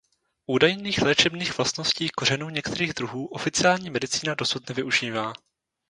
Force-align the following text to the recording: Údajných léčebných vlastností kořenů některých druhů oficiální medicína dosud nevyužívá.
Údajných 0.47 1.01
léčebných 1.01 1.57
vlastností 1.57 2.09
kořenů 2.09 2.49
některých 2.49 2.93
druhů 2.93 3.25
oficiální 3.27 3.89
medicína 3.89 4.35
dosud 4.35 4.69
nevyužívá. 4.69 5.33